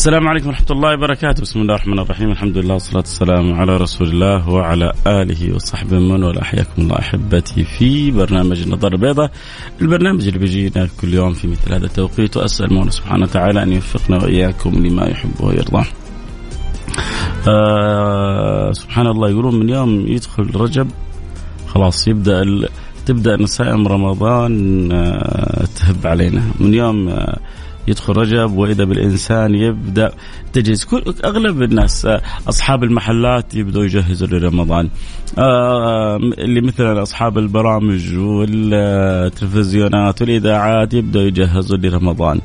[0.00, 1.42] السلام عليكم ورحمة الله وبركاته.
[1.42, 2.30] بسم الله الرحمن الرحيم.
[2.30, 7.64] الحمد لله والصلاة والسلام على رسول الله وعلى آله وصحبه من ولا حياكم الله أحبتي
[7.64, 9.30] في برنامج النظارة البيضاء
[9.80, 12.36] البرنامج اللي بيجينا كل يوم في مثل هذا التوقيت.
[12.36, 15.84] وأسأل مولى سبحانه وتعالى أن يوفقنا وإياكم لما يحب ويرضى.
[17.48, 20.88] آه سبحان الله يقولون من يوم يدخل رجب
[21.68, 22.44] خلاص يبدأ
[23.06, 26.42] تبدأ نسائم رمضان آه تهب علينا.
[26.60, 27.38] من يوم آه
[27.90, 30.12] يدخل رجب وإذا بالإنسان يبدأ
[30.52, 30.84] تجهيز.
[30.84, 32.08] كل أغلب الناس
[32.48, 34.88] أصحاب المحلات يبدأوا يجهزوا لرمضان.
[35.38, 42.40] آه، اللي مثلا أصحاب البرامج والتلفزيونات والإذاعات يبدأوا يجهزوا لرمضان.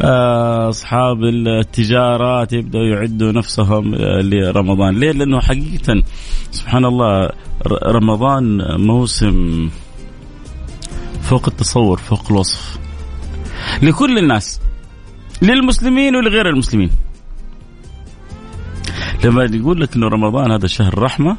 [0.00, 5.00] آه، أصحاب التجارات يبدأوا يعدوا نفسهم لرمضان.
[5.00, 6.02] ليه؟ لأنه حقيقه
[6.50, 7.30] سبحان الله
[7.86, 9.68] رمضان موسم
[11.22, 12.78] فوق التصور فوق الوصف.
[13.82, 14.60] لكل الناس.
[15.44, 16.90] للمسلمين ولغير المسلمين.
[19.24, 21.36] لما يقول لك إنه رمضان هذا شهر رحمة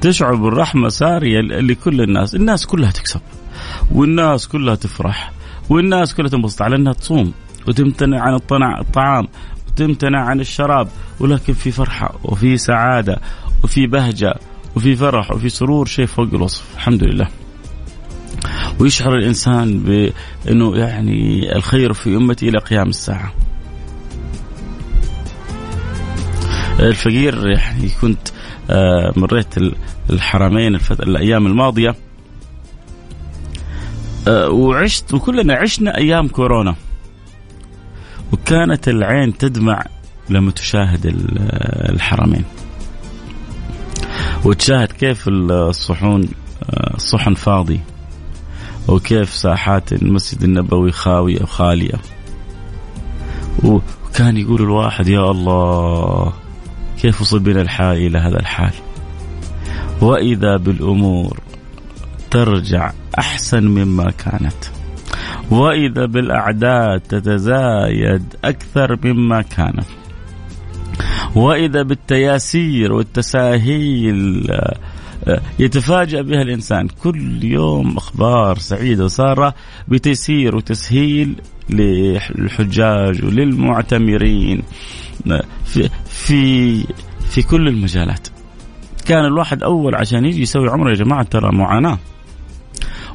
[0.00, 3.20] تشعر بالرحمه سارية لكل الناس، الناس كلها تكسب
[3.92, 5.32] والناس كلها تفرح
[5.70, 6.62] والناس كلها تنبسط.
[6.62, 7.32] على إنها تصوم
[7.68, 8.34] وتمتنع عن
[8.80, 9.28] الطعام
[9.68, 10.88] وتمتنع عن الشراب
[11.20, 13.20] ولكن في فرحة وفي سعادة
[13.64, 14.34] وفي بهجة
[14.76, 16.64] وفي فرح وفي سرور شيء فوق الوصف.
[16.74, 17.28] الحمد لله.
[18.80, 23.32] ويشعر الإنسان بأنه يعني الخير في أمتي إلى قيام الساعة.
[26.80, 28.28] الفقير يعني كنت
[28.70, 29.54] آه، مريت
[30.10, 31.94] الحرمين الأيام الماضية.
[34.28, 36.74] آه، وعشت وكلنا عشنا أيام كورونا.
[38.32, 39.84] وكانت العين تدمع
[40.30, 41.06] لما تشاهد
[41.90, 42.44] الحرمين
[44.44, 46.28] وتشاهد كيف الصحون
[46.62, 47.80] آه، الصحن فاضي.
[48.88, 51.98] وكيف ساحات المسجد النبوي خاوية وخالية
[53.64, 56.32] وكان يقول الواحد يا الله
[57.02, 58.72] كيف وصل بنا الحال إلى هذا الحال؟
[60.00, 61.40] وإذا بالأمور
[62.30, 64.64] ترجع أحسن مما كانت.
[65.50, 69.86] وإذا بالأعداد تتزايد أكثر مما كانت.
[71.34, 74.46] وإذا بالتياسير والتساهيل
[75.58, 76.88] يتفاجأ بها الإنسان.
[76.88, 79.54] كل يوم أخبار سعيدة وسارة
[79.88, 81.34] بتيسير وتسهيل
[81.70, 84.62] للحجاج وللمعتمرين.
[85.64, 86.84] في في
[87.30, 88.28] في كل المجالات.
[89.06, 91.98] كان الواحد أول عشان يجي يسوي عمرة يا جماعة ترى معاناة.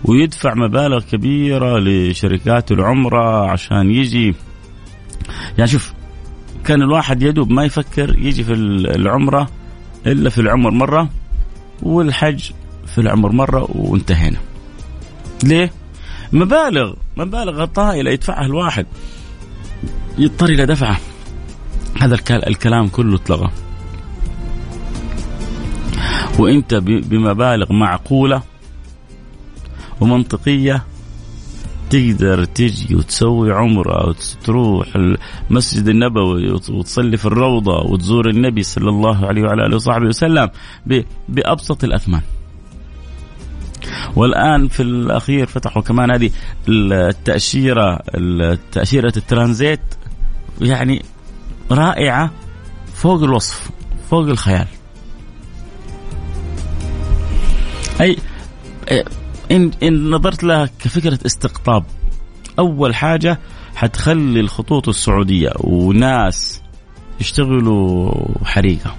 [0.06, 4.36] ويدفع مبالغ كبيرة لشركات العمرة عشان يجي.
[5.58, 5.94] يعني شوف
[6.66, 9.50] كان الواحد يدوب ما يفكر يجي في العمرة
[10.08, 11.10] إلا في العمر مرة.
[11.84, 12.52] والحج
[12.88, 14.38] في العمر مرة وانتهينا.
[15.44, 15.72] ليه؟
[16.34, 18.86] مبالغ مبالغ طائلة يدفعها الواحد.
[20.18, 20.98] يضطر إلى دفعه.
[22.02, 23.52] هذا الكلام كله اتلغى.
[26.40, 28.42] وإنت بمبالغ معقولة
[30.02, 30.84] ومنطقية
[31.94, 39.42] تقدر تجي وتسوي عمرة وتروح المسجد النبوي وتصلي في الروضة وتزور النبي صلى الله عليه
[39.42, 40.50] وعلى آله وصحبه وسلم
[41.30, 42.22] بأبسط الأثمان.
[44.16, 46.30] والآن في الأخير فتحوا كمان هذه
[46.70, 48.00] التأشيرة
[48.72, 49.82] تاشيره الترانزيت
[50.62, 51.02] يعني
[51.72, 52.32] رائعة
[52.94, 53.70] فوق الوصف
[54.10, 54.68] فوق الخيال.
[58.02, 58.18] اي
[59.52, 61.84] إن إن نظرت لها كفكرة استقطاب
[62.60, 63.40] أول حاجة
[63.76, 66.62] حتخلي الخطوط السعودية وناس
[67.22, 68.12] يشتغلوا
[68.46, 68.96] حريقة.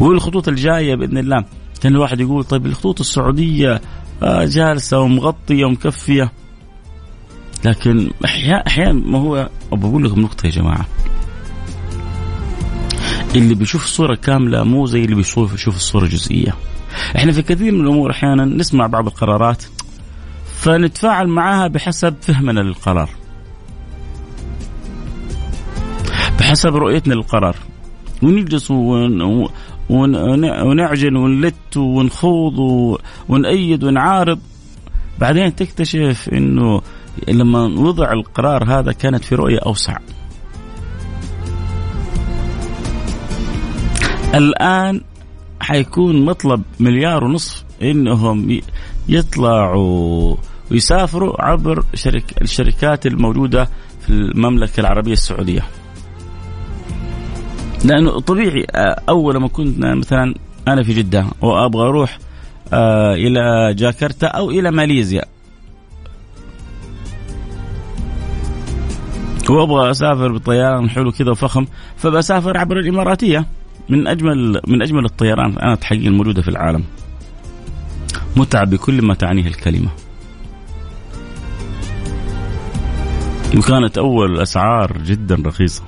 [0.00, 1.44] والخطوط الجاية بإذن الله
[1.80, 3.80] كان الواحد يقول طيب الخطوط السعودية
[4.22, 6.32] آه، جالسة ومغطية ومكفية.
[7.64, 10.86] لكن أحيانا أحيانا ما هو بقول لكم نقطة يا جماعة.
[13.34, 16.54] اللي بيشوف الصورة كاملة مو زي اللي بيشوف يشوف الصورة جزئيه
[17.16, 19.64] إحنا في كثير من الأمور أحيانا نسمع بعض القرارات
[20.60, 23.10] فنتفاعل معها بحسب فهمنا للقرار.
[26.38, 27.56] بحسب رؤيتنا للقرار.
[28.22, 29.48] ونجلس ون...
[29.90, 32.58] ونعجن ونلت ونخوض
[33.28, 34.38] ونأيد ونعارض.
[35.18, 36.80] بعدين تكتشف إنه
[37.28, 39.96] لما وضع القرار هذا كانت في رؤية أوسع.
[44.34, 45.00] الآن
[45.68, 48.60] حيكون مطلب مليار ونصف إنهم
[49.08, 50.36] يطلعوا
[50.70, 53.68] ويسافروا عبر شرك الشركات الموجودة
[54.00, 55.62] في المملكة العربية السعودية.
[57.84, 60.34] لأنه طبيعي آه، أول ما كنت مثلا
[60.68, 62.18] أنا في جدة وأبغى أروح
[62.72, 65.24] آه، إلى جاكرتا أو إلى ماليزيا
[69.50, 71.66] وأبغى أسافر بطيران حلو كذا وفخم
[71.96, 73.57] فبسافر عبر الإماراتية
[73.88, 76.84] من اجمل من أجمل الطيران أنا تحقيق الموجوده في العالم.
[78.36, 79.88] متعة بكل ما تعنيه الكلمة.
[83.56, 85.82] وكانت أول الاسعار جدا رخيصة.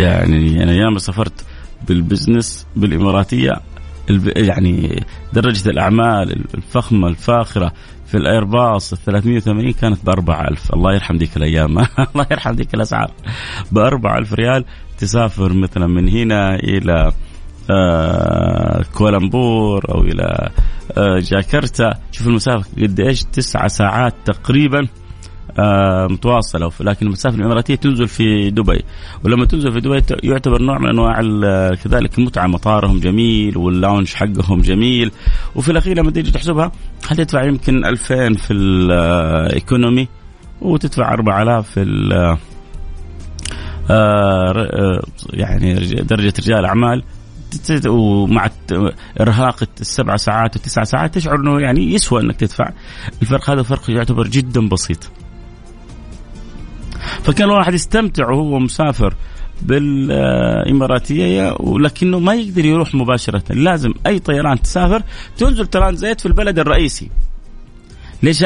[0.00, 1.44] يعني أنا ياما سافرت
[1.88, 3.52] بال business بالإماراتية
[4.36, 7.72] يعني درجة الأعمال الفخمة الفاخرة
[8.14, 11.78] في الأيرباص ال 380 كانت ب 4000 الله يرحم ذيك الأيام.
[12.14, 13.10] الله يرحم ذيك الأسعار.
[13.72, 14.64] ب 4000 ريال
[14.98, 17.12] تسافر مثلا من هنا إلى
[17.70, 20.50] آه كوالالمبور أو إلى
[20.98, 21.94] آه جاكرتا.
[22.12, 24.88] شوف المسافة قد إيش؟ تسعة ساعات تقريبا.
[26.10, 26.70] متواصلة.
[26.80, 28.84] لكن المسافة الإماراتية تنزل في دبي.
[29.24, 31.20] ولما تنزل في دبي يعتبر نوع من أنواع
[31.74, 35.10] كذلك المتعه مطارهم جميل واللاونج حقهم جميل.
[35.54, 36.72] وفي الأخير لما تيجي تحسبها
[37.06, 40.08] حتدفع يمكن 2000 في الايكونومي
[40.60, 41.80] وتدفع 4000 في
[43.90, 45.02] آه
[45.32, 47.02] يعني درجة رجال أعمال.
[47.86, 48.50] ومع
[49.20, 52.70] إرهاق السبع ساعات والتسع ساعات تشعر إنه يعني يسوى إنك تدفع.
[53.22, 55.10] الفرق هذا فرق يعتبر جدا بسيط.
[57.22, 59.14] فكان الواحد يستمتع وهو مسافر
[59.62, 63.42] بالإماراتية ولكنه ما يقدر يروح مباشرة.
[63.50, 65.02] لازم أي طيران تسافر
[65.36, 67.10] تنزل ترانزيت في البلد الرئيسي.
[68.22, 68.44] ليش؟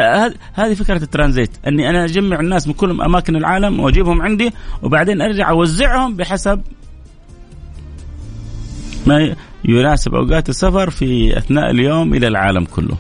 [0.55, 4.53] هذه فكرة الترانزيت أني أنا أجمع الناس من كل أماكن العالم وأجيبهم عندي
[4.83, 6.61] وبعدين أرجع أوزعهم بحسب
[9.07, 12.97] ما يناسب أوقات السفر في أثناء اليوم إلى العالم كله.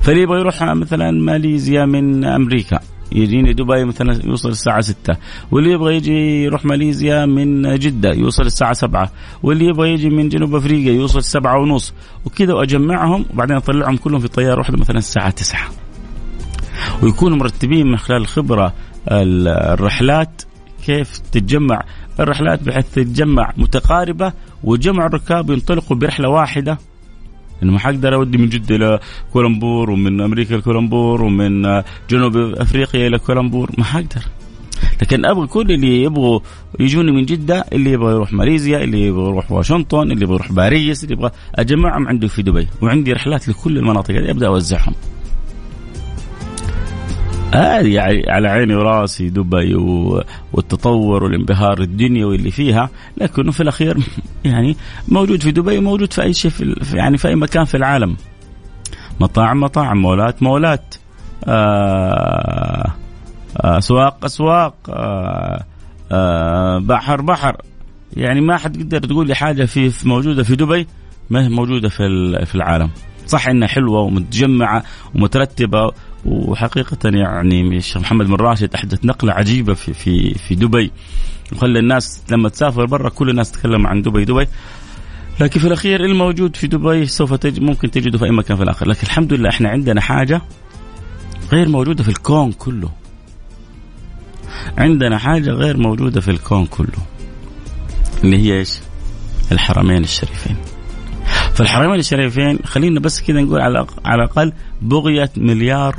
[0.00, 2.80] فاللي يبغى يروح مثلا ماليزيا من أمريكا
[3.14, 5.16] يجيني دبي مثلا يوصل الساعة 6
[5.50, 9.10] واللي يبغى يجي يروح ماليزيا من جدة يوصل الساعة 7
[9.42, 11.94] واللي يبغى يجي من جنوب أفريقيا يوصل السبعة ونص
[12.24, 15.60] وكذا وأجمعهم وبعدين أطلعهم كلهم في طيارة واحدة مثلا الساعة 9
[17.02, 18.72] ويكونوا مرتبين من خلال الخبرة
[19.08, 20.42] الرحلات
[20.86, 21.84] كيف تتجمع.
[22.20, 24.32] الرحلات بحيث تتجمع متقاربة
[24.64, 26.78] وجمع الركاب ينطلقوا برحلة واحدة
[27.62, 29.00] إنه ما حقدر اودي من جدة إلى
[29.32, 33.70] كولمبور ومن أمريكا لكولمبور ومن جنوب أفريقيا إلى كولمبور.
[33.78, 34.22] ما حقدر.
[35.02, 36.40] لكن أبغى كل اللي يبغوا
[36.80, 41.04] يجوني من جدة اللي يبغى يروح ماليزيا اللي يبغى يروح واشنطن اللي يبغى يروح باريس
[41.04, 42.68] اللي يبغى أجمعهم عندي في دبي.
[42.82, 44.94] وعندي رحلات لكل المناطق هذه أبدأ أوزعهم.
[47.54, 49.74] هذه يعني على عيني وراسي دبي
[50.52, 53.98] والتطور والانبهار الدنيوي اللي فيها لكنه في الأخير
[54.44, 54.76] يعني
[55.08, 58.16] موجود في دبي وموجود في أي شيء في يعني في أي مكان في العالم.
[59.20, 60.94] مطاعم مطاعم مولات مولات.
[61.44, 62.92] آه،
[63.56, 64.74] آه، أسواق أسواق.
[64.88, 67.56] آه، بحر بحر.
[68.16, 70.86] يعني ما حد يقدر تقول لي حاجة في موجودة في دبي
[71.30, 72.04] ما هي موجودة في
[72.46, 72.90] في العالم.
[73.26, 74.84] صح إنها حلوة ومتجمعة
[75.14, 75.92] ومترتبة
[76.24, 80.90] وحقيقة يعني الشيخ محمد بن راشد أحدث نقلة عجيبة في في في دبي.
[81.52, 84.46] وخلى الناس لما تسافر برا كل الناس تتكلم عن دبي دبي.
[85.40, 88.88] لكن في الأخير الموجود في دبي سوف تجد ممكن تجده في أي مكان في الآخر.
[88.88, 90.42] لكن الحمد لله إحنا عندنا حاجة
[91.52, 92.90] غير موجودة في الكون كله.
[94.78, 96.98] عندنا حاجة غير موجودة في الكون كله.
[98.24, 98.78] اللي هي إيش؟
[99.52, 100.56] الحرمين الشريفين.
[101.54, 104.52] فالحرمين الشريفين خلينا بس كذا نقول على على الأقل
[104.82, 105.96] بغيه مليار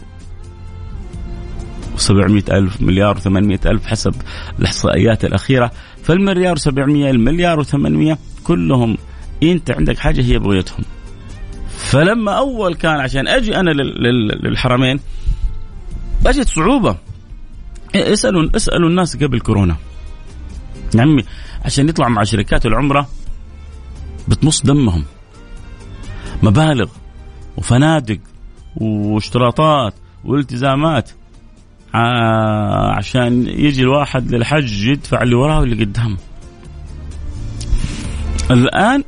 [1.98, 4.16] و700 ألف مليار و800 ألف حسب
[4.60, 5.72] الإحصائيات الأخيرة.
[6.04, 8.98] فالمليار و700 المليار و800 كلهم
[9.44, 10.86] أنت عندك حاجة هي بغيتهم.
[11.78, 13.70] فلما أول كان عشان أجي أنا
[14.44, 15.00] للحرمين
[16.26, 16.98] أجت صعوبة.
[17.96, 19.76] اسألوا اسألوا الناس قبل كورونا.
[20.96, 21.24] يا عمي
[21.66, 23.10] عشان يطلعوا مع شركات العمرة
[24.28, 25.06] بتمص دمهم.
[26.44, 26.90] مبالغ
[27.58, 28.20] وفنادق
[28.76, 31.12] واشتراطات والتزامات.
[32.98, 36.18] عشان يجي الواحد للحج يدفع اللي وراه واللي قدامه.
[38.52, 39.04] الآن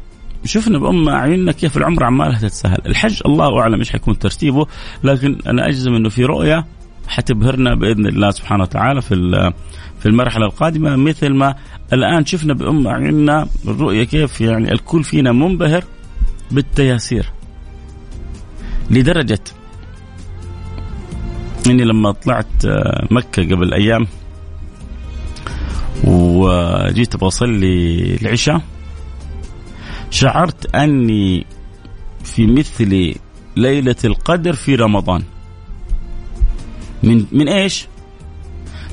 [0.46, 4.68] شفنا بأم أعيننا كيف العمرة عمالها تتسهل الحج الله أعلم إيش حيكون ترتيبه
[5.04, 6.66] لكن أنا أجزم أنه في رؤية
[7.08, 9.16] حتبهرنا بإذن الله سبحانه وتعالى في
[10.00, 11.56] في المرحلة القادمة مثل ما
[11.94, 15.84] الآن شفنا بأم اعيننا الرؤية كيف يعني الكل فينا منبهر
[16.52, 17.32] بالتياسير
[18.92, 19.40] لدرجة
[21.72, 24.08] اني لما طلعت آه، مكة قبل أيام.
[26.04, 28.62] وجيت أبغى اصلي العشاء.
[30.10, 31.46] شعرت أني
[32.24, 33.16] في مثل
[33.56, 35.24] ليلة القدر في رمضان.
[37.04, 37.88] من من إيش؟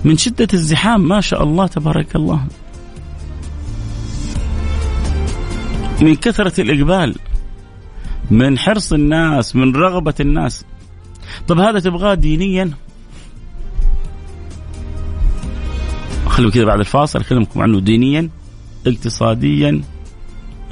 [0.05, 2.47] من شدة الزحام ما شاء الله تبارك الله.
[6.01, 7.15] من كثرة الإقبال
[8.31, 10.65] من حرص الناس من رغبة الناس.
[11.49, 12.71] طب هذا تبغاه دينيا؟
[16.27, 18.31] خلينا كذا بعد الفاصل أكلمكم عنه دينيا
[18.87, 19.83] اقتصاديا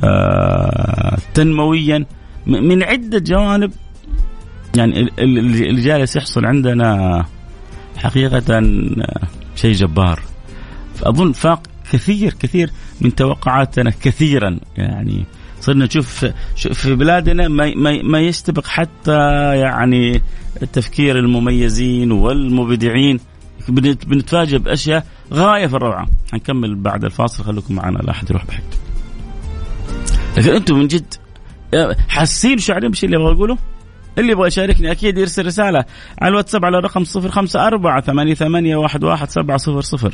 [0.05, 2.07] آه، تنمويا.
[2.47, 3.73] من عدة جوانب
[4.77, 7.25] يعني اللي جالس يحصل عندنا
[7.97, 8.61] حقيقة
[9.57, 10.23] شيء جبار.
[11.03, 15.25] أظن فاق كثير كثير من توقعاتنا كثيرا يعني
[15.63, 16.25] صرنا نشوف
[16.57, 19.19] في بلادنا ما ما يستبق حتى
[19.57, 20.23] يعني
[20.73, 23.21] تفكير المميزين والمبدعين.
[23.69, 26.07] بنتفاجئ بأشياء غاية في الروعة.
[26.33, 27.45] حنكمل بعد الفاصل.
[27.45, 27.99] خليكم معنا.
[27.99, 28.63] لا أحد يروح بعيد.
[30.37, 31.15] لكن أنتم من جد
[32.09, 33.59] حاسين شعرين بالشيء اللي أبغى اقوله
[34.19, 35.85] اللي يبغى يشاركني أكيد يرسل رسالة
[36.21, 40.13] على الواتساب على الرقم 054 88 11700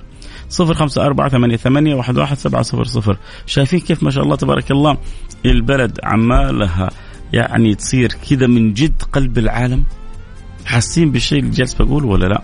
[0.61, 4.99] 054 88 11700 شايفين كيف ما شاء الله تبارك الله؟
[5.47, 6.91] البلد عمالها
[7.33, 9.85] يعني تصير كذا من جد قلب العالم.
[10.67, 12.43] حاسين بالشيء اللي جالس بقوله ولا لا؟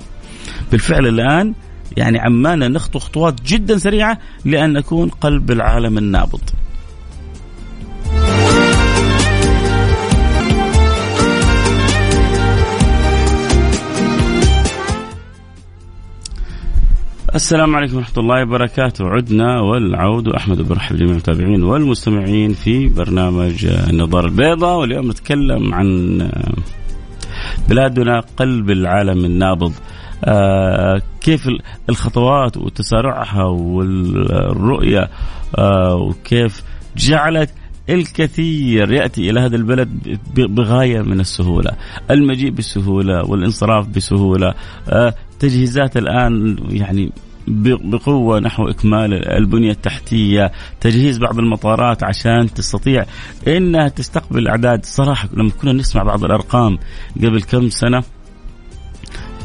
[0.71, 1.55] بالفعل الآن
[1.97, 6.41] يعني عمالنا نخطو خطوات جدا سريعة لأن نكون قلب العالم النابض.
[17.35, 19.09] السلام عليكم ورحمة الله وبركاته.
[19.09, 24.79] عدنا والعود أحمد برحب جميع المتابعين والمستمعين في برنامج النظارة البيضاء.
[24.79, 26.19] واليوم نتكلم عن
[27.69, 29.73] بلادنا قلب العالم النابض.
[30.25, 31.49] آه كيف
[31.89, 35.09] الخطوات وتسارعها والرؤية
[35.59, 36.63] آه وكيف
[36.97, 37.51] جعلت
[37.89, 41.71] الكثير يأتي إلى هذا البلد بغاية من السهولة،
[42.11, 44.55] المجيء بسهوله والانصراف بسهولة،
[44.89, 47.13] آه تجهيزات الآن يعني
[47.49, 53.05] بقوة نحو إكمال البنية التحتية تجهيز بعض المطارات عشان تستطيع
[53.49, 56.79] إنها تستقبل أعداد صراحة لما كنا نسمع بعض الأرقام
[57.17, 58.03] قبل كم سنة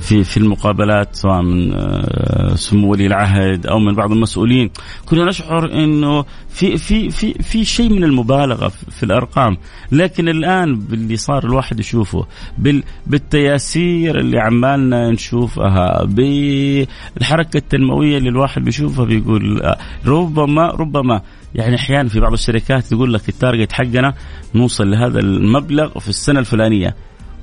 [0.09, 4.69] في في المقابلات سواء من آه، سمو ولي العهد أو من بعض المسؤولين.
[5.05, 9.57] كنا نشعر إنه في في في في شيء من المبالغة في الأرقام.
[9.91, 12.25] لكن الآن باللي صار الواحد يشوفه
[13.07, 21.21] بالتياسير اللي عمالنا نشوفها بالحركة التنموية اللي الواحد بيشوفها بيقول آه، ربما ربما
[21.55, 24.13] يعني أحيانا في بعض الشركات تقول لك التارجت حقنا
[24.55, 26.95] نوصل لهذا المبلغ في السنة الفلانية.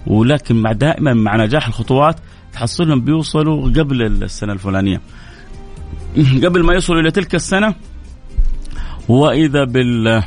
[0.07, 2.17] ولكن مع دائما مع نجاح الخطوات
[2.57, 5.01] تحصلهم بيوصلوا قبل السنة الفلانية.
[6.45, 7.75] قبل ما يوصلوا إلى تلك السنة
[9.09, 10.23] وإذا بال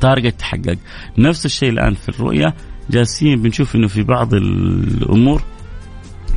[0.00, 0.78] تارجت تحقق
[1.18, 2.54] نفس الشيء الآن في الرؤية.
[2.90, 5.42] جالسين بنشوف إنه في بعض الأمور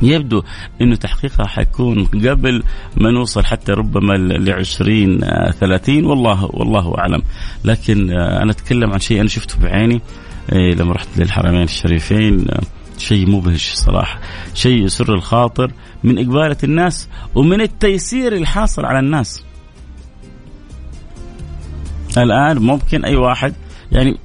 [0.02, 0.42] يبدو
[0.80, 2.62] إنه تحقيقها حيكون قبل
[2.96, 5.20] ما نوصل حتى ربما ل 20
[5.50, 7.22] 30 والله والله أعلم.
[7.64, 10.00] لكن أنا أتكلم عن شيء أنا شفته بعيني.
[10.52, 12.46] إيه، لما رحت للحرمين الشريفين
[12.98, 14.20] شيء مبهج صراحة
[14.54, 15.72] شيء يسر الخاطر
[16.04, 19.44] من إقبالة الناس ومن التيسير الحاصل على الناس.
[22.16, 23.54] الآن ممكن أي واحد
[23.92, 24.16] يعني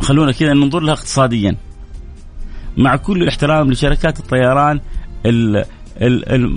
[0.00, 1.56] خلونا كذا ننظر لها اقتصاديا.
[2.76, 4.80] مع كل الاحترام لشركات الطيران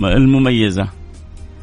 [0.04, 0.88] المميزة.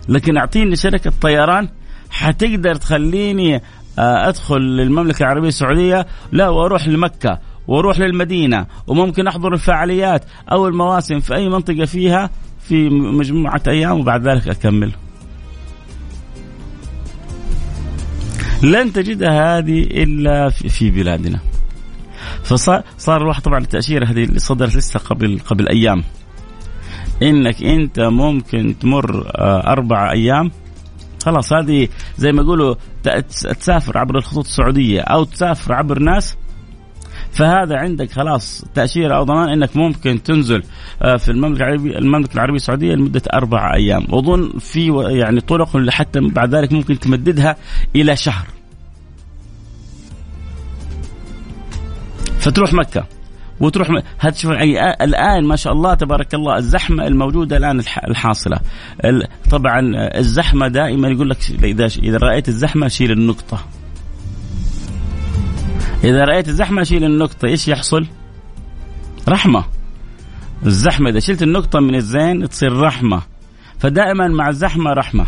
[0.09, 1.68] لكن أعطيني شركة طيران
[2.11, 3.62] حتقدر تخليني
[3.99, 7.38] آه، أدخل للمملكة العربية السعودية لا وأروح لمكة.
[7.69, 14.28] وأروح للمدينة وممكن أحضر الفعاليات أو المواسم في أي منطقة فيها في مجموعة أيام وبعد
[14.28, 14.92] ذلك أكمل.
[18.62, 21.40] لن تجدها هذه إلا في بلادنا.
[22.42, 26.04] فصار صار الواحد طبعا التأشيرة هذه اللي صدرت لسه قبل قبل أيام
[27.23, 30.50] إنك أنت ممكن تمر آه، أربع أيام
[31.25, 32.75] خلاص هذه زي ما يقولوا
[33.61, 36.37] تسافر عبر الخطوط السعودية أو تسافر عبر ناس
[37.33, 40.62] فهذا عندك خلاص تأشيرة أو ضمان أنك ممكن تنزل
[41.03, 44.07] آه، في المملكة العربية المملكة العربية السعودية لمدة أربع أيام.
[44.11, 47.57] وأظن في يعني طرق حتى بعد ذلك ممكن تمددها
[47.97, 48.47] إلى شهر.
[52.39, 53.07] فتروح مكة.
[53.61, 54.51] وتروح هذا شوف
[55.03, 58.59] الآن ما شاء الله تبارك الله الزحمة الموجودة الآن الحاصلة.
[59.51, 59.81] طبعا
[60.19, 63.59] الزحمة دائما يقول لك إذا إذا رأيت الزحمة شيل النقطة.
[66.04, 68.06] إذا رأيت الزحمة شيل النقطة إيش يحصل؟
[69.28, 69.64] رحمة.
[70.66, 73.23] الزحمة إذا شلت النقطة من الزين تصير رحمة.
[73.78, 75.26] فدائما مع الزحمة رحمة.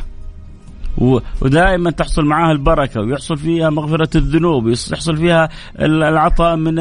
[1.40, 5.49] ودائما تحصل معها البركة ويحصل فيها مغفرة الذنوب يحصل فيها
[5.81, 6.75] العطاء من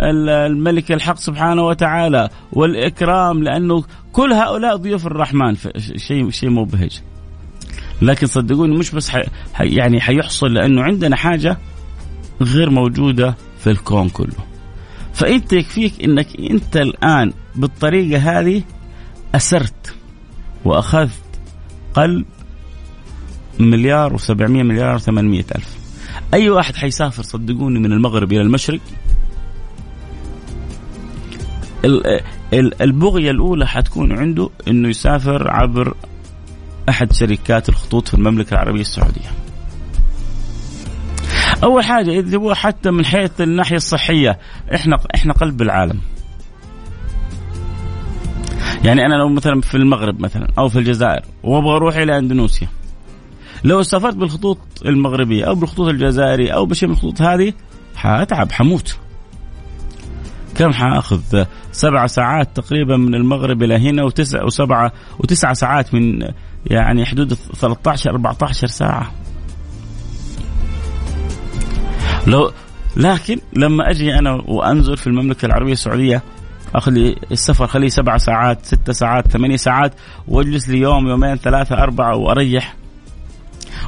[0.00, 5.56] الملك الحق سبحانه وتعالى والإكرام لأنه كل هؤلاء ضيوف الرحمن.
[5.96, 7.00] شيء شيء مبهج.
[8.02, 9.24] لكن صدقوني مش بس حي
[9.60, 11.56] يعني حيحصل لأنه عندنا حاجة
[12.42, 14.44] غير موجودة في الكون كله.
[15.14, 18.62] فانت يكفيك إنك أنت الآن بالطريقة هذه
[19.34, 19.94] أسرت
[20.64, 21.40] وأخذت
[21.94, 22.24] قلب
[23.60, 25.08] مليار و700 مليار و800
[25.56, 25.78] ألف.
[26.34, 28.80] أي واحد حيسافر صدقوني من المغرب إلى المشرق؟
[32.80, 35.94] البغية الأولى حتكون عنده أنه يسافر عبر
[36.88, 39.30] أحد شركات الخطوط في المملكة العربية السعودية.
[41.80, 44.38] حاجة إذا هو حتى من حيث الناحية الصحية
[44.74, 46.00] إحنا إحنا قلب العالم
[48.84, 52.68] يعني أنا لو مثلا في المغرب مثلا أو في الجزائر وأبغى أروح إلى أندونيسيا.
[53.64, 57.52] لو سافرت بالخطوط المغربية أو بالخطوط الجزائرية أو بشيء من الخطوط هذه
[57.96, 58.98] حأتعب حموت.
[60.54, 66.28] كم حأخذ؟ سبع ساعات تقريبا من المغرب إلى هنا وتسع وسبعة وتسع ساعات من
[66.66, 69.12] يعني حدود 13 14 ساعة.
[72.26, 72.52] لو
[72.96, 76.22] لكن لما أجي أنا وأنزل في المملكة العربية السعودية
[76.74, 79.94] اخذ لي السفر خليه سبع ساعات ست ساعات ثمانية ساعات
[80.28, 82.74] وأجلس لي يوم يومين ثلاثة أربعة وأريح.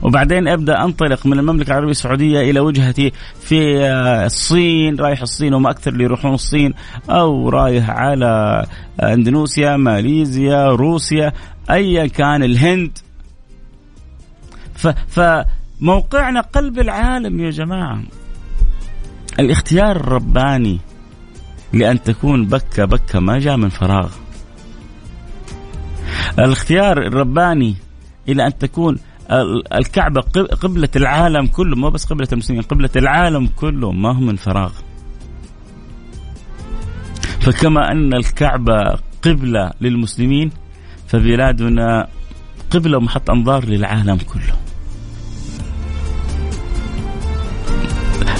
[0.02, 5.70] وبعدين أبدأ أنطلق من المملكة العربية السعودية إلى وجهتي في آه، الصين رايح الصين وما
[5.70, 6.74] أكثر اللي يروحون الصين
[7.10, 8.64] أو رايح على
[9.02, 11.32] أندونيسيا ماليزيا روسيا
[11.70, 12.98] ايا كان الهند.
[15.08, 18.02] فموقعنا قلب العالم يا جماعة.
[19.40, 20.78] الاختيار الرباني
[21.72, 24.12] لأن تكون بكة بكة ما جاء من فراغ.
[26.38, 27.74] الاختيار الرباني
[28.28, 28.98] إلى أن تكون
[29.74, 30.20] الكعبة
[30.62, 34.72] قبلة العالم كله مو بس قبلة المسلمين قبلة العالم كله ما هو من فراغ.
[37.40, 40.50] فكما أن الكعبة قبلة للمسلمين
[41.06, 42.08] فبلادنا
[42.70, 44.61] قبلة ومحط أنظار للعالم كله.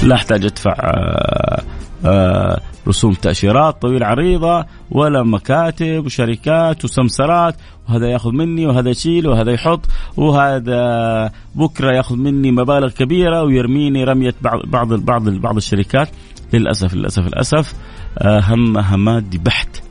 [0.03, 1.63] لا أحتاج أدفع آه،
[2.05, 7.55] آه، رسوم تأشيرات طويلة عريضة ولا مكاتب وشركات وسمسرات
[7.89, 9.81] وهذا ياخذ مني وهذا يشيل وهذا يحط
[10.17, 16.09] وهذا بكرة ياخذ مني مبالغ كبيرة ويرميني رمية بعض بعض بعض, بعض الشركات.
[16.53, 17.75] للأسف للأسف للأسف
[18.19, 19.83] آه، همها مادي بحت.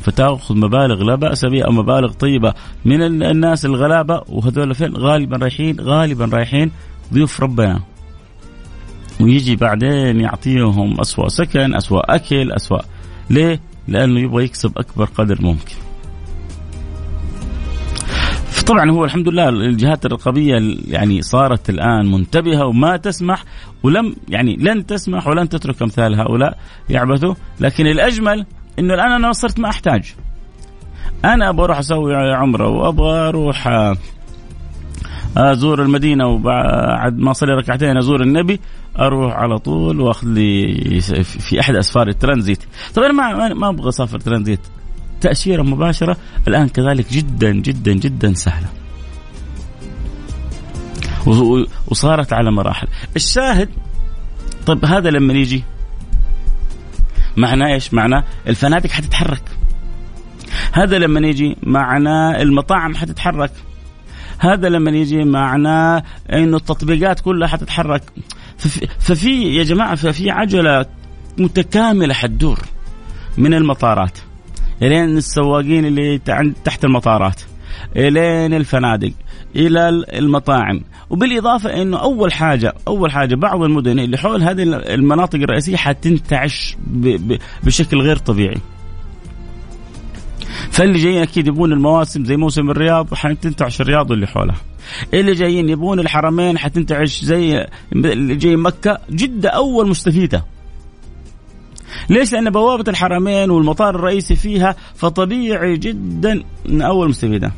[0.00, 5.80] فتاخذ مبالغ لا بأس بها أو مبالغ طيبة من الناس الغلابة وهذول فين؟ غالبا رايحين
[5.80, 6.70] غالبا رايحين
[7.12, 7.91] ضيوف ربنا.
[9.20, 12.80] ويجي بعدين يعطيهم أسوأ سكن أسوأ أكل أسوأ.
[13.30, 15.74] ليه؟ لأنه يبغى يكسب أكبر قدر ممكن.
[18.66, 23.44] طبعا هو الحمد لله الجهات الرقابية يعني صارت الآن منتبهة وما تسمح
[23.82, 26.58] ولم يعني لن تسمح ولن تترك أمثال هؤلاء
[26.90, 27.34] يعبثوا.
[27.60, 28.46] لكن الأجمل
[28.78, 30.14] أنه الآن أنا صرت ما أحتاج.
[31.24, 33.68] أنا أبغى أروح أسوي عمرة وأبغى أروح
[35.36, 38.60] أزور المدينة وبعد ما أصلي ركعتين أزور النبي
[38.98, 42.58] أروح على طول وأخذ لي في أحد أسفار الترانزيت.
[42.94, 44.60] طبعا ما ما أبغى أسافر ترانزيت.
[45.20, 46.16] تأشيرة مباشرة
[46.48, 48.68] الآن كذلك جدا جدا جدا سهلة.
[51.88, 52.88] وصارت على مراحل.
[53.16, 53.68] الشاهد
[54.66, 55.64] طيب هذا لما يجي؟
[57.36, 59.42] معناه إيش؟ معناه الفنادق حتتحرك.
[60.72, 63.52] هذا لما يجي معناه المطاعم حتتحرك.
[64.42, 66.02] هذا لما يجي معناه
[66.32, 68.02] إنه التطبيقات كلها حتتحرك.
[68.98, 70.86] ففي يا جماعة ففي عجلة
[71.38, 72.58] متكاملة حتدور
[73.38, 74.18] من المطارات.
[74.82, 76.18] إلين السواقين اللي
[76.64, 77.40] تحت المطارات.
[77.96, 79.12] إلين الفنادق.
[79.56, 80.80] إلى المطاعم.
[81.10, 84.62] وبالإضافة إنه أول حاجة أول حاجة بعض المدن اللي حول هذه
[84.94, 86.76] المناطق الرئيسية حتنتعش
[87.62, 88.58] بشكل غير طبيعي.
[90.70, 94.56] فاللي جايين أكيد يبون المواسم زي موسم الرياض حتنتعش الرياض واللي حولها.
[95.14, 100.44] اللي جايين يبون الحرمين حتنتعش زي اللي جاي مكة جدة أول مستفيدة.
[102.10, 107.52] ليش؟ لأن بوابة الحرمين والمطار الرئيسي فيها فطبيعي جدا إن أول مستفيدة.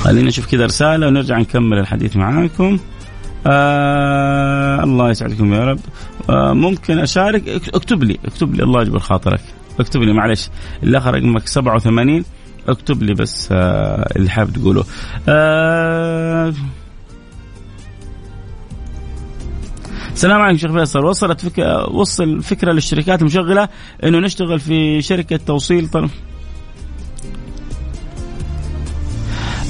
[0.00, 2.78] خلينا نشوف كذا رسالة ونرجع نكمل الحديث معاكم
[3.46, 5.78] آه الله يسعدكم يا رب.
[6.30, 8.62] آه ممكن أشارك؟ اكتب لي اكتب لي.
[8.62, 9.40] الله يجبر خاطرك.
[9.80, 10.48] اكتب لي معلش
[10.82, 12.24] الآخر رقمك 87
[12.68, 14.84] اكتب لي بس آه اللي حابب تقوله.
[15.28, 16.52] آه
[20.12, 21.04] السلام عليكم شيخ فيصل.
[21.04, 21.58] وصلت فك...
[21.90, 23.68] وصل فكرة للشركات المشغلة
[24.04, 26.10] إنه نشتغل في شركة توصيل طرف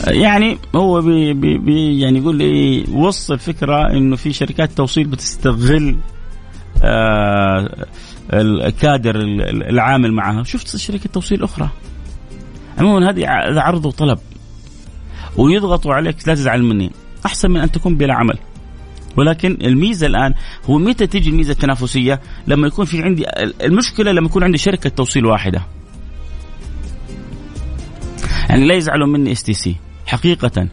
[0.06, 5.96] يعني هو بي بي بي يعني يقول لي وصل فكره إنه في شركات توصيل بتستغل
[6.82, 7.86] آه
[8.32, 9.16] الكادر
[9.70, 11.70] العامل معها شفت شركة توصيل أخرى
[12.78, 13.26] عموما هذه
[13.60, 14.18] عرض وطلب
[15.36, 16.90] ويضغطوا عليك لا تزعل مني
[17.26, 18.38] أحسن من أن تكون بلا عمل
[19.16, 23.26] ولكن الميزة الآن هو متى تيجي الميزة التنافسية؟ لما يكون في عندي
[23.62, 25.62] المشكلة لما يكون عندي شركة توصيل واحدة.
[28.48, 30.68] يعني لا يزعلوا مني اس تي سي حقيقة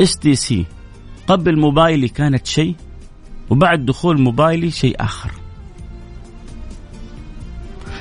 [0.00, 0.66] اس تي سي
[1.26, 2.74] قبل موبايلي كانت شيء
[3.50, 5.30] وبعد دخول موبايلي شيء آخر.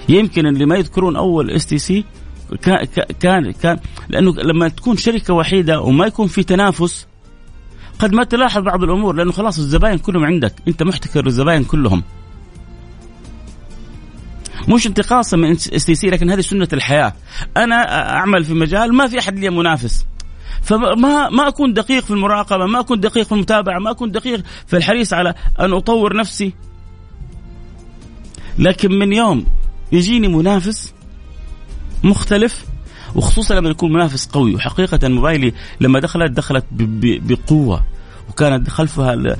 [0.09, 2.05] يمكن اللي ما يذكرون أول اس تي سي
[3.19, 7.07] كان كان لأنه لما تكون شركة وحيدة وما يكون في تنافس
[7.99, 12.03] قد ما تلاحظ بعض الأمور لأنه خلاص الزباين كلهم عندك أنت محتكر الزباين كلهم.
[14.69, 17.13] مش انتقاصا من اس تي سي لكن هذه سنة الحياة.
[17.57, 20.05] أنا أعمل في مجال ما في أحد لي منافس.
[20.63, 24.77] فما ما أكون دقيق في المراقبة ما أكون دقيق في المتابعة ما أكون دقيق في
[24.77, 26.53] الحريص على أن أطور نفسي.
[28.59, 29.45] لكن من يوم
[29.91, 30.93] يجيني منافس
[32.03, 32.65] مختلف
[33.15, 37.83] وخصوصا لما يكون منافس قوي وحقيقة موبايلي لما دخلت دخلت بقوة
[38.29, 39.37] وكانت خلفها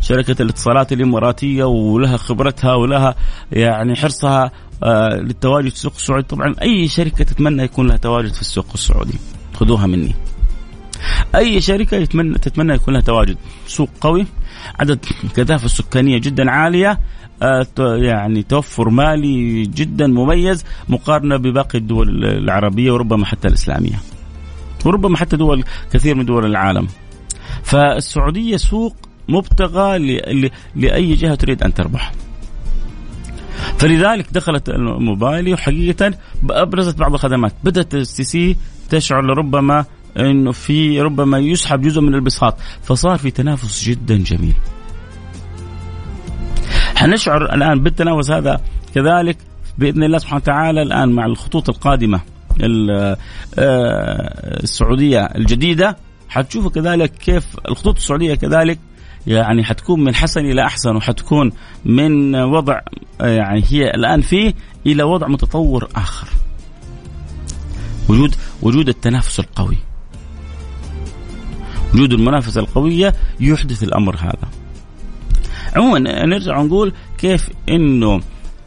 [0.00, 3.14] شركة الاتصالات الإماراتية ولها خبرتها ولها
[3.52, 4.50] يعني حرصها
[4.82, 6.22] آه، للتواجد في السوق السعودي.
[6.22, 9.18] طبعا أي شركة تتمنى يكون لها تواجد في السوق السعودي
[9.54, 10.14] خذوها مني.
[11.34, 13.36] أي شركة يتمنى تتمنى يكون لها تواجد.
[13.66, 14.26] سوق قوي
[14.80, 14.98] عدد
[15.36, 17.00] كثافه السكانية جدا عالية
[17.42, 24.00] آه، يعني توفر مالي جدا مميز مقارنة بباقي الدول العربية وربما حتى الإسلامية.
[24.84, 26.86] وربما حتى دول كثير من دول العالم.
[27.62, 28.96] فالسعودية سوق
[29.28, 29.98] مبتغى
[30.76, 32.12] لأي جهة تريد أن تربح.
[33.78, 36.12] فلذلك دخلت الموبايلي وحقيقة
[36.50, 37.52] ابرزت بعض الخدمات.
[37.64, 38.56] بدأت السي سي
[38.90, 39.84] تشعر لربما
[40.16, 44.54] إنه في ربما يسحب جزء من البساط فصار في تنافس جدا جميل
[46.96, 48.60] حنشعر الآن بالتنافس هذا
[48.94, 49.36] كذلك
[49.78, 52.20] بإذن الله سبحانه وتعالى الآن مع الخطوط القادمة
[52.60, 53.16] آه،
[54.62, 55.96] السعودية الجديدة
[56.28, 58.78] حتشوفوا كذلك كيف الخطوط السعودية كذلك
[59.26, 61.52] يعني حتكون من حسن إلى أحسن وحتكون
[61.84, 62.80] من وضع
[63.20, 64.54] يعني هي الآن فيه
[64.86, 66.28] إلى وضع متطور آخر.
[68.08, 69.76] وجود وجود التنافس القوي.
[71.94, 74.48] وجود المنافسه القوية يحدث الأمر هذا.
[75.76, 78.20] عموما نرجع نقول كيف إنه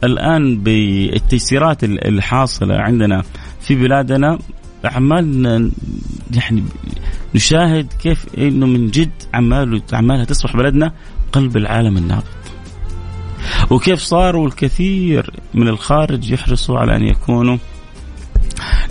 [0.04, 3.22] الآن بالتيسيرات الحاصلة عندنا
[3.60, 4.38] في بلادنا
[4.84, 5.70] عمالنا
[6.30, 6.62] يعني
[7.34, 10.92] نشاهد كيف إنه من جد عمال عمالها تصبح بلدنا
[11.32, 12.24] قلب العالم النابض.
[13.70, 17.56] وكيف صاروا الكثير من الخارج يحرصوا على أن يكونوا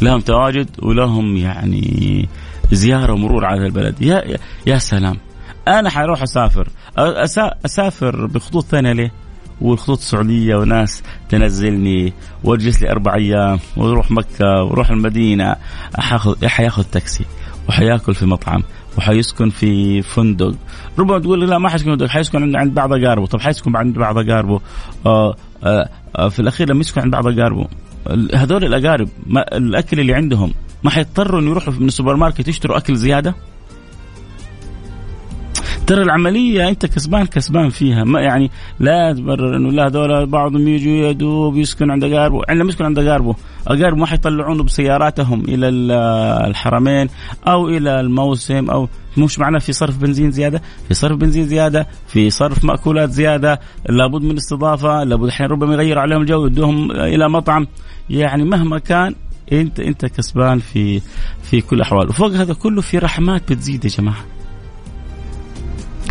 [0.02, 2.30] لهم تواجد ولهم يعني
[2.72, 4.02] زيارة ومرور على البلد.
[4.02, 5.18] يا يا سلام.
[5.68, 6.70] أنا حروح أسافر.
[7.66, 9.12] أسافر بخطوط ثانية ليه؟
[9.62, 12.14] والخطوط السعودية وناس تنزلني.
[12.44, 15.56] وأجلس لي أربع أيام وأروح مكة وأروح المدينة.
[16.00, 17.26] حاخذ حياخذ تاكسي
[17.70, 18.64] وحياكل في مطعم
[18.98, 20.56] وحيسكن في فندق.
[21.00, 22.08] ربما تقول لا ما حيسكن فندق.
[22.08, 23.26] حيسكن عند بعض أقاربه.
[23.26, 24.62] طب حيسكن عند بعض أقاربه.
[25.06, 27.68] آه آه آه في الأخير لما يسكن عند بعض أقاربه.
[28.36, 29.10] هذول الأقارب
[29.54, 33.36] الأكل اللي عندهم ما حيضطروا إنه يروحوا من السوبر ماركت يشتروا أكل زيادة؟
[35.88, 38.04] ترى العملية أنت كسبان كسبان فيها.
[38.04, 42.86] ما يعني لا تبرر إنه لا هذول بعضهم يجوا يدوب يسكن عند أقاربه عندما يسكن
[42.86, 43.36] عند أقاربه
[43.68, 45.68] أقاربه ما حيطلعونه بسياراتهم إلى
[46.48, 47.10] الحرمين
[47.48, 52.30] أو إلى الموسم أو مش معناه في صرف بنزين زيادة؟ في صرف بنزين زيادة في
[52.30, 57.68] صرف مأكولات زيادة لابد من استضافة لابد أحيانا ربما يغير عليهم الجو يدوهم إلى مطعم.
[58.10, 59.16] يعني مهما كان
[59.52, 61.02] انت انت كسبان في
[61.44, 64.26] في كل الاحوال وفوق هذا كله في رحمات بتزيد يا جماعة.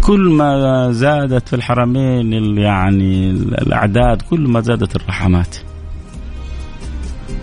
[0.02, 5.56] كل ما زادت في الحرمين يعني الأعداد كل ما زادت الرحمات.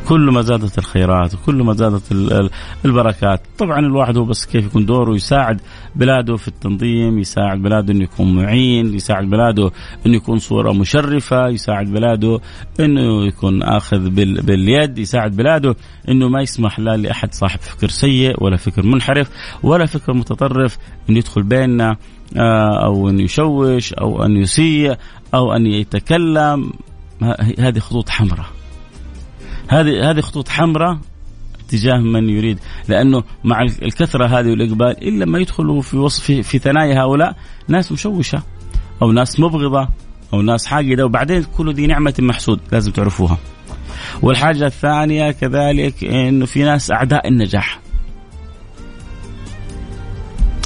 [0.07, 2.11] كل ما زادت الخيرات وكل ما زادت
[2.85, 3.41] البركات.
[3.57, 5.61] طبعا الواحد هو بس كيف يكون دوره يساعد
[5.95, 9.71] بلاده في التنظيم يساعد بلاده إنه يكون معين يساعد بلاده
[10.05, 12.39] إنه يكون صورة مشرفة يساعد بلاده
[12.79, 14.09] إنه يكون آخذ
[14.41, 15.75] باليد يساعد بلاده
[16.09, 19.29] إنه ما يسمح لا لأحد صاحب فكر سيء ولا فكر منحرف
[19.63, 20.77] ولا فكر متطرف
[21.09, 21.97] إنه يدخل بيننا
[22.37, 24.95] آه، أو ان يشوش أو ان يسيء
[25.33, 26.71] أو ان يتكلم.
[27.59, 28.56] هذه خطوط حمراء.
[29.67, 30.97] هذه هذه خطوط حمراء
[31.69, 37.01] تجاه من يريد لأنه مع الكثرة هذه والإقبال إلا ما يدخلوا في وصف في ثنايا
[37.01, 37.36] هؤلاء
[37.67, 38.43] ناس مشوشة
[39.01, 39.88] أو ناس مبغضة
[40.34, 43.38] أو ناس حاقدة وبعدين كل ذي نعمة محسود لازم تعرفوها.
[44.21, 47.80] والحاجة الثانية كذلك إنه في ناس أعداء النجاح.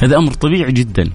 [0.03, 1.09] هذا أمر طبيعي جدا.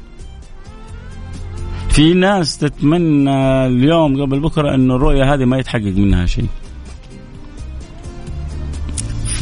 [1.89, 6.49] في ناس تتمنى اليوم قبل بكرة إنه الرؤية هذه ما يتحقق منها شيء.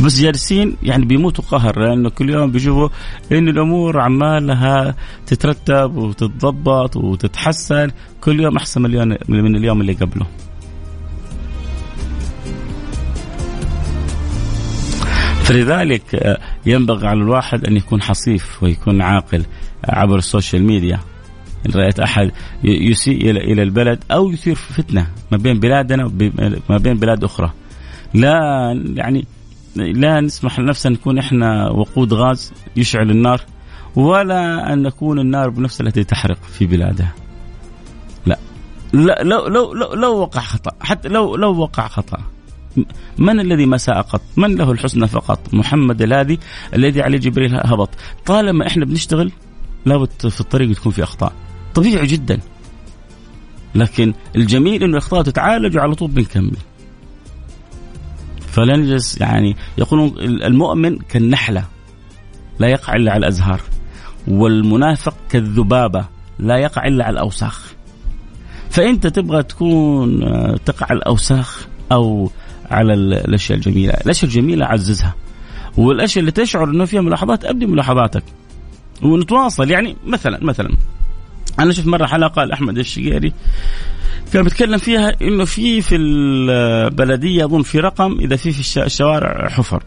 [0.01, 2.89] بس جالسين يعني بيموتوا قهر لأنه كل يوم بيشوفوا
[3.33, 4.95] إن الأمور عمالها
[5.27, 7.91] تترتب وتتضبط وتتحسن.
[8.21, 10.27] كل يوم أحسن مليون من اليوم اللي قبله.
[15.45, 19.45] فلذلك آه، ينبغي على الواحد أن يكون حصيف ويكون عاقل
[19.85, 21.01] عبر ال social media.
[21.67, 22.31] إن رأيت أحد
[22.65, 26.05] يسيء إلى البلد أو يثير فتنة ما بين بلادنا
[26.69, 27.53] وما بين بلاد أخرى.
[28.15, 28.39] لا
[28.95, 29.25] يعني
[29.77, 33.41] لا نسمح لنفسنا نكون إحنا وقود غاز يشعل النار
[33.97, 37.15] ولا أن نكون النار بنفسها التي تحرق في بلادها.
[38.27, 38.39] لا
[38.93, 42.19] لا لو لو لو, لو وقع خطأ حتى لو لو وقع خطأ
[43.19, 46.41] من الذي ما ساء قط؟ من له الحسنى فقط؟ محمد الهادي
[46.75, 47.91] الذي عليه جبريل هبط.
[48.27, 49.33] طالما إحنا بنشتغل
[49.87, 51.33] لابد في الطريق تكون في أخطاء.
[51.75, 52.41] طبيعي جدا.
[53.75, 56.57] لكن الجميل إنه الأخطاء تتعالج وعلى طول بنكمل.
[58.55, 61.65] فلا نجلس يعني يقولون المؤمن كالنحلة
[62.59, 63.61] لا يقع إلا على الأزهار
[64.29, 66.05] والمنافق كالذبابة
[66.39, 67.75] لا يقع إلا على الأوساخ.
[68.71, 72.31] فأنت تبغى تكون آه، تقع على الأوساخ أو
[72.71, 75.15] على الأشياء الجميلة الأشياء الجميلة عززها.
[75.77, 78.25] والأشياء اللي تشعر أنه فيها ملاحظات أبدي ملاحظاتك
[79.03, 79.71] ونتواصل.
[79.71, 80.71] يعني مثلا مثلا
[81.59, 83.33] أنا شفت مرة حلقة لأحمد الشقيري
[84.33, 89.83] كان بيتكلم فيها إنه في في البلدية أظن في رقم إذا في في الشوارع حفر.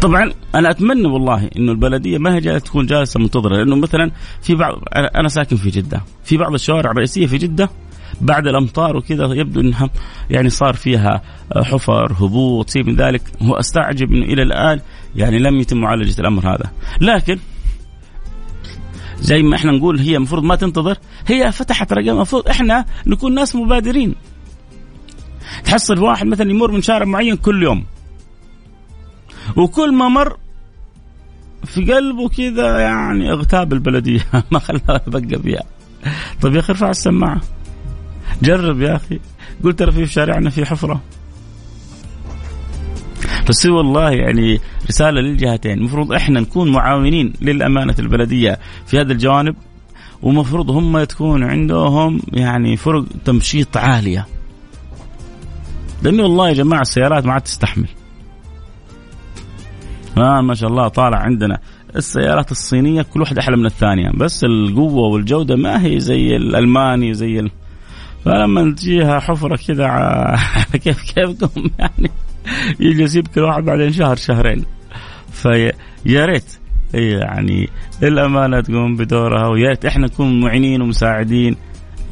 [0.00, 4.10] طبعا أنا أتمنى والله إنه البلدية ما هي جالسة تكون جالسة منتظرة لأنه مثلا
[4.42, 7.70] في بعض أنا ساكن في جدة في بعض الشوارع الرئيسية في جدة
[8.20, 9.90] بعد الأمطار وكذا يبدو إنها
[10.30, 11.22] يعني صار فيها
[11.56, 13.22] حفر هبوط شيء من ذلك.
[13.42, 14.80] هو أستعجب إنه إلى الآن
[15.16, 16.70] يعني لم يتم معالجة الأمر هذا.
[17.00, 17.38] لكن
[19.22, 23.56] زي ما إحنا نقول هي المفروض ما تنتظر هي فتحت رقم المفروض إحنا نكون ناس
[23.56, 24.14] مبادرين.
[25.64, 27.84] تحصل واحد مثلا يمر من شارع معين كل يوم.
[29.56, 30.36] وكل ما مر
[31.64, 34.26] في قلبه كذا يعني اغتاب البلدية.
[34.52, 35.62] ما خلاها بقى فيها.
[36.42, 37.40] طيب يا أخي ارفع السماعة.
[38.42, 39.20] جرب يا أخي.
[39.64, 41.00] قلت ترى في شارعنا في حفرة.
[43.48, 45.78] بس والله يعني رسالة للجهتين.
[45.78, 49.56] المفروض إحنا نكون معاونين للأمانة البلدية في هذا الجوانب
[50.22, 54.26] ومفروض هم تكون عندهم يعني فرق تمشيط عالية.
[56.02, 57.88] لأنه والله يا جماعة السيارات ما عاد تستحمل.
[60.18, 61.58] آه ما شاء الله طالع عندنا
[61.96, 64.10] السيارات الصينية كل واحدة أحلى من الثانية.
[64.14, 67.50] بس القوة والجودة ما هي زي الألماني زي ال...
[68.24, 69.86] فلما تجيها حفرة كذا
[70.84, 72.10] كيف كيفكم يعني؟
[72.80, 74.64] يجلس يبكي الواحد بعدين شهر شهرين
[75.32, 76.58] فيا ريت
[76.94, 77.68] يعني
[78.02, 81.56] الأمانة تقوم بدورها ويا ريت إحنا نكون معينين ومساعدين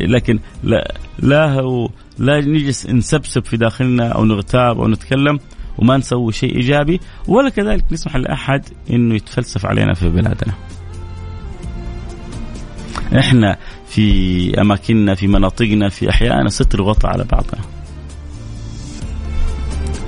[0.00, 1.88] لكن لا لا هو
[2.18, 5.38] لا نجلس نسبسب في داخلنا أو نغتاب أو نتكلم
[5.78, 10.54] وما نسوي شيء إيجابي ولا كذلك نسمح لأحد إنه يتفلسف علينا في بلادنا.
[13.18, 13.56] إحنا
[13.88, 17.79] في أماكننا في مناطقنا في احيائنا ستر وغطى على بعضنا.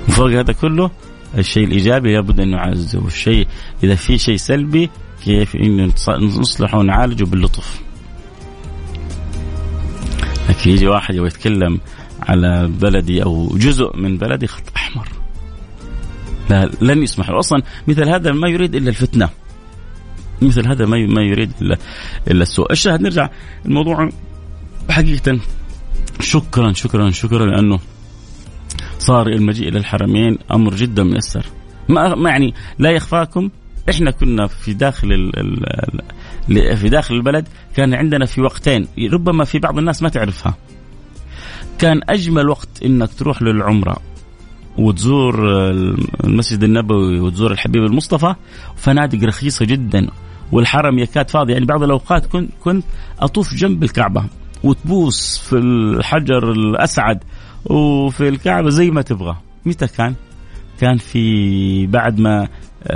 [0.07, 0.91] وفوق هذا كله
[1.37, 3.47] الشيء الإيجابي لابد أن نعزه والشيء
[3.83, 4.89] إذا في شيء سلبي
[5.23, 7.81] كيف إنه نصلحه ونعالجه باللطف.
[10.49, 11.79] لكن يجي واحد يبغى يتكلم
[12.21, 15.07] على بلدي أو جزء من بلدي خط أحمر.
[16.49, 17.39] لا لن يسمح له.
[17.39, 19.29] أصلا مثل هذا ما يريد إلا الفتنة.
[20.41, 21.77] مثل هذا ما ما يريد الا
[22.27, 22.71] إلا السوء.
[22.71, 23.29] الشاهد نرجع
[23.65, 24.09] الموضوع
[24.89, 25.39] حقيقة.
[26.19, 27.79] شكرا شكرا شكرا لأنه
[29.07, 31.45] صار المجيء إلى الحرمين أمر جدا ميسر.
[31.89, 33.49] ما ما يعني لا يخفاكم.
[33.89, 35.39] إحنا كنا في داخل ال
[36.49, 37.47] ال في داخل البلد.
[37.75, 40.55] كان عندنا في وقتين ربما في بعض الناس ما تعرفها.
[41.79, 43.97] كان أجمل وقت إنك تروح للعمرة
[44.77, 45.45] وتزور
[46.23, 48.35] المسجد النبوي وتزور الحبيب المصطفى.
[48.75, 50.07] فنادق رخيصة جدا
[50.51, 51.53] والحرم يكاد فاضي.
[51.53, 52.85] يعني بعض الأوقات كنت كنت
[53.19, 54.23] أطوف جنب الكعبة
[54.63, 57.23] وتبوس في الحجر الأسعد.
[57.65, 60.15] وفي الكعبة زي ما تبغى متى كان؟
[60.79, 62.47] كان في بعد ما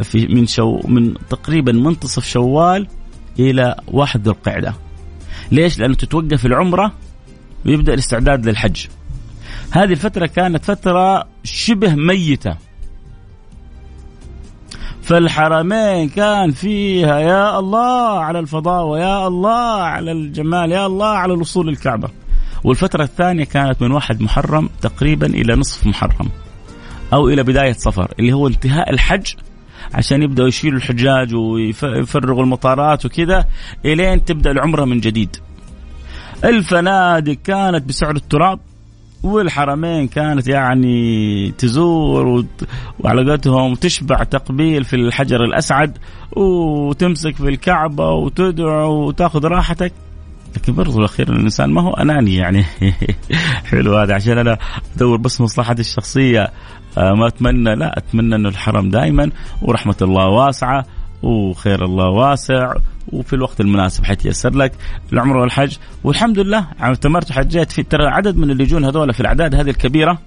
[0.04, 2.88] في من شو من تقريبا منتصف شوال
[3.40, 4.74] إلى واحد ذو القعدة.
[5.52, 6.92] ليش؟ لأنه تتوقف العمرة
[7.66, 8.86] ويبدأ الاستعداد للحج.
[9.72, 12.56] هذه الفترة كانت فترة شبه ميتة.
[15.02, 21.68] فالحرمين كان فيها يا الله على الفضاء ويا الله على الجمال يا الله على الوصول
[21.68, 22.10] للكعبة.
[22.64, 26.30] والفترة الثانية كانت من واحد محرم تقريبا إلى نصف محرم
[27.14, 29.34] أو إلى بداية صفر اللي هو انتهاء الحج
[29.94, 33.46] عشان يبدأوا يشيلوا الحجاج ويفرغوا المطارات وكذا
[33.86, 35.36] إلين تبدأ العمرة من جديد.
[36.44, 38.60] الفنادق كانت بسعر التراب
[39.24, 42.46] والحرمين كانت يعني تزور
[43.00, 45.98] وعلى قولتهم تشبع تقبيل في الحجر الأسعد
[46.32, 49.94] وتمسك في الكعبة وتدعو وتأخذ راحتك.
[50.58, 52.64] لكن برضو الأخير الإنسان ما هو أناني يعني.
[53.70, 54.14] حلو هذا.
[54.16, 54.58] عشان أنا
[54.96, 56.52] أدور بس مصلحتي الشخصية
[56.98, 60.86] آه، ما أتمنى لا أتمنى إنه الحرم دائما ورحمة الله واسعة
[61.24, 62.74] وخير الله واسع
[63.08, 64.72] وفي الوقت المناسب حيتيسر لك
[65.14, 65.78] العمره والحج.
[66.04, 70.20] والحمد لله اعتمرت وحجيت في ترى عدد من اللي يجون هذول في الأعداد هذه الكبيرة.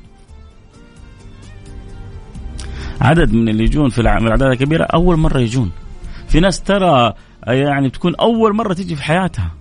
[3.01, 5.71] عدد من اللي يجون في الأعداد الكبيرة أول مرة يجون.
[6.29, 7.13] في ناس ترى
[7.47, 9.60] يعني بتكون أول مرة تيجي في حياتها.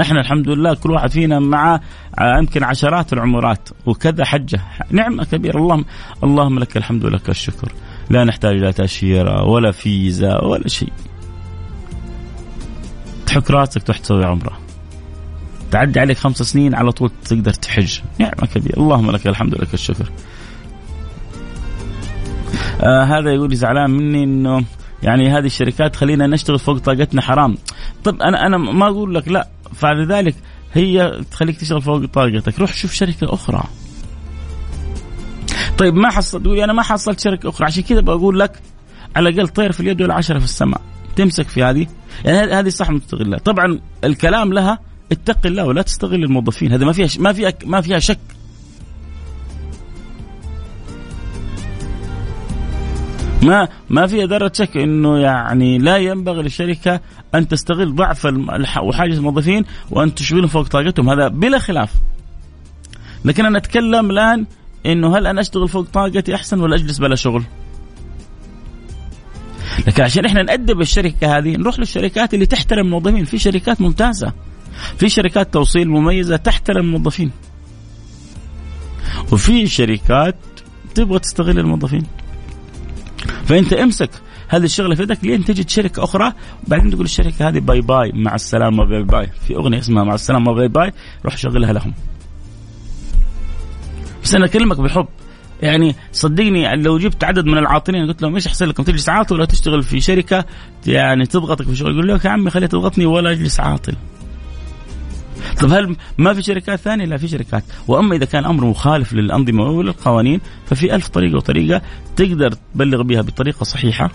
[0.00, 1.80] إحنا الحمد لله كل واحد فينا مع
[2.18, 4.60] آه، يمكن عشرات العمرات وكذا حجة.
[4.90, 5.58] نعمة كبيرة.
[5.58, 5.84] اللهم
[6.24, 7.72] اللهم لك الحمد ولك الشكر.
[8.10, 10.92] لا نحتاج إلى تأشيرة ولا فيزا ولا شيء.
[13.26, 14.58] تحك راسك تروح تسوي عمرة.
[15.70, 17.98] تعدي عليك خمس سنين على طول تقدر تحج.
[18.18, 18.76] نعمة كبيرة.
[18.78, 20.10] اللهم لك الحمد ولك الشكر.
[22.82, 24.64] آه هذا يقول زعلان مني إنه
[25.02, 27.56] يعني هذه الشركات خلينا نشتغل فوق طاقتنا حرام.
[28.04, 29.48] طب أنا أنا ما أقول لك لا.
[29.74, 30.34] فلذلك
[30.72, 32.58] هي تخليك تشتغل فوق طاقتك.
[32.58, 33.62] روح شوف شركة أخرى.
[35.78, 37.66] طيب ما حصل؟ تقول أنا ما حصلت شركة أخرى.
[37.66, 38.60] عشان كذا بقول لك
[39.16, 40.80] على الأقل طير في اليد والعشرة في السماء.
[41.16, 41.86] تمسك في هذه.
[42.24, 43.38] يعني هذه صح مستغلة.
[43.38, 44.78] طبعا الكلام لها
[45.12, 46.72] اتق الله ولا تستغل الموظفين.
[46.72, 48.18] هذا ما فيها ما فيها ما فيها شك.
[53.42, 57.00] ما ما في ذرة شك إنه يعني لا ينبغي للشركة
[57.34, 58.26] أن تستغل ضعف
[58.82, 61.92] وحاجه الموظفين وأن تشغلهم فوق طاقتهم هذا بلا خلاف.
[63.24, 64.46] لكن أنا أتكلم الآن
[64.86, 67.44] إنه هل أنا أشتغل فوق طاقتي أحسن ولا أجلس بلا شغل؟
[69.86, 74.32] لكن عشان إحنا نأدب الشركة هذه نروح للشركات اللي تحترم الموظفين، في شركات ممتازة.
[74.96, 77.30] في شركات توصيل مميزة تحترم الموظفين.
[79.32, 80.36] وفي شركات
[80.94, 82.06] تبغى تستغل الموظفين.
[83.44, 84.10] فأنت امسك
[84.48, 86.32] هذه الشغلة في يدك لين تجد شركه أخرى.
[86.68, 89.26] بعدين تقول الشركة هذه bye bye مع السلامة bye bye.
[89.46, 90.92] في أغنية اسمها مع السلامة bye bye
[91.24, 91.94] روح شغلها لهم.
[94.24, 95.06] بس أنا أكلمك بحب.
[95.62, 99.44] يعني صدقني لو جبت عدد من العاطلين قلت لهم إيش أحسن لكم تجلس عاطل ولا
[99.44, 100.44] تشتغل في شركة؟
[100.86, 101.92] يعني تضغطك في شغل.
[101.92, 103.94] يقول لك يا عمي خليها تضغطني ولا أجلس عاطل.
[105.60, 109.64] طب هل ما في شركات ثانية؟ لا في شركات، وأما إذا كان أمر مخالف للأنظمة
[109.64, 111.82] وللقوانين ففي ألف طريقة وطريقة
[112.16, 114.10] تقدر تبلغ بها بطريقة صحيحة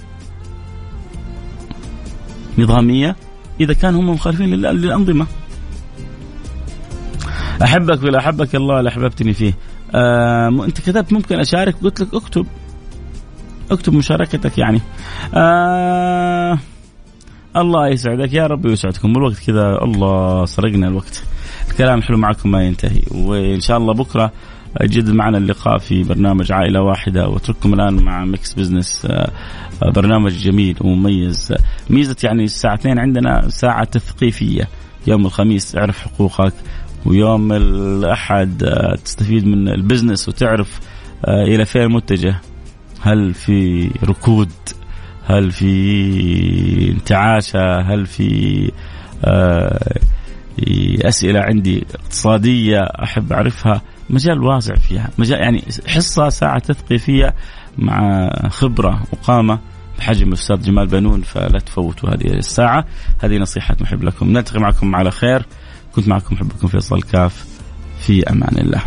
[2.58, 3.16] نظامية
[3.60, 5.28] إذا كان هم مخالفين للأنظمة.
[7.64, 9.54] أحبك ولا أحبك الله لا أحببتني فيه.
[9.96, 12.48] آه أنت كتبت ممكن أشارك قلت لك اكتب
[13.72, 14.82] اكتب مشاركتك يعني.
[15.34, 16.60] آه
[17.58, 18.34] الله يسعدك.
[18.34, 19.12] يا رب يسعدكم.
[19.18, 21.24] الوقت كذا الله سرقنا الوقت.
[21.72, 23.02] الكلام حلو معكم ما ينتهي.
[23.12, 24.32] وإن شاء الله بكرة
[24.82, 27.28] يتجدد معنا اللقاء في برنامج عائلة واحدة.
[27.28, 29.32] وأترككم الآن مع Mix Business آه،
[29.96, 31.54] برنامج جميل ومميز.
[31.90, 34.68] ميزة يعني الساعتين عندنا ساعة تثقيفية.
[35.08, 36.54] يوم الخميس اعرف حقوقك.
[37.06, 40.80] ويوم الأحد آه، تستفيد من ال business وتعرف
[41.26, 42.36] آه، إلى فين متجه؟
[43.02, 44.52] هل في ركود؟
[45.28, 48.72] هل في انتعاشة؟ هل في
[49.26, 50.00] آه،
[51.02, 55.10] أسئلة عندي اقتصادية أحب أعرفها؟ مجال واسع فيها.
[55.18, 57.36] مجال يعني حصة ساعة تثقيفيه
[57.78, 59.60] مع خبرة وقامه
[59.98, 62.86] بحجم الأستاذ جمال بنون فلا تفوتوا هذه الساعة.
[63.24, 64.30] هذه نصيحة محب لكم.
[64.30, 65.46] نلتقي معكم على خير.
[65.96, 67.46] كنت معكم محبكم فيصل كاف
[68.00, 68.82] في أمان الله.